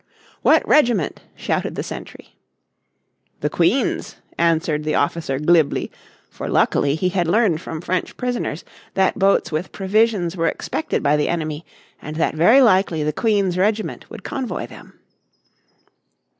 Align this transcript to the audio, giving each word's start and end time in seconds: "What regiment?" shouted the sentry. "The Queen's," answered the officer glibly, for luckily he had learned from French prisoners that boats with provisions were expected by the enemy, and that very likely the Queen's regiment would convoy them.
"What 0.41 0.67
regiment?" 0.67 1.21
shouted 1.35 1.75
the 1.75 1.83
sentry. 1.83 2.35
"The 3.41 3.51
Queen's," 3.51 4.15
answered 4.35 4.83
the 4.83 4.95
officer 4.95 5.37
glibly, 5.37 5.91
for 6.27 6.49
luckily 6.49 6.95
he 6.95 7.09
had 7.09 7.27
learned 7.27 7.61
from 7.61 7.81
French 7.81 8.17
prisoners 8.17 8.65
that 8.95 9.19
boats 9.19 9.51
with 9.51 9.71
provisions 9.71 10.35
were 10.35 10.47
expected 10.47 11.03
by 11.03 11.17
the 11.17 11.29
enemy, 11.29 11.67
and 12.01 12.15
that 12.15 12.33
very 12.33 12.63
likely 12.63 13.03
the 13.03 13.13
Queen's 13.13 13.59
regiment 13.59 14.09
would 14.09 14.23
convoy 14.23 14.65
them. 14.65 14.99